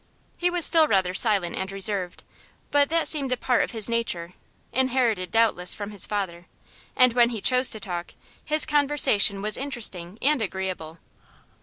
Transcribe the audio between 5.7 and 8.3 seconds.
from his father, and when he chose to talk